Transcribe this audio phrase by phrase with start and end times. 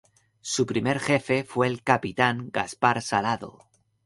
[0.41, 3.67] Su primer Jefe fue el Capitán Gaspar Salado.